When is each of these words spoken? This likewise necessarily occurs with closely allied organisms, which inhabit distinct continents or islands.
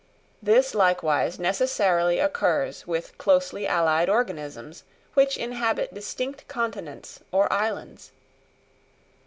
This 0.41 0.73
likewise 0.73 1.37
necessarily 1.37 2.17
occurs 2.17 2.87
with 2.87 3.15
closely 3.19 3.67
allied 3.67 4.09
organisms, 4.09 4.83
which 5.13 5.37
inhabit 5.37 5.93
distinct 5.93 6.47
continents 6.47 7.19
or 7.31 7.53
islands. 7.53 8.11